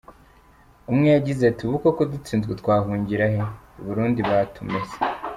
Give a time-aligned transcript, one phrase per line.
[0.91, 3.39] Umwe yagize ati: “ubu koko dutsinzwe twahungirahe?”
[3.79, 4.97] “i Burundi batumesa!